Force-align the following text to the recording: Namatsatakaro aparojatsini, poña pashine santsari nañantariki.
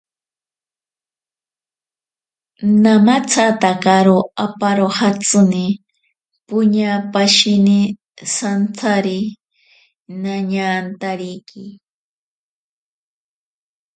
Namatsatakaro 2.83 4.17
aparojatsini, 4.45 5.65
poña 6.47 6.91
pashine 7.13 7.79
santsari 8.35 9.19
nañantariki. 10.21 11.63